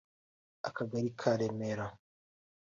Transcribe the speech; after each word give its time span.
Akagari 0.67 1.09
ka 1.19 1.31
Remera 1.39 1.87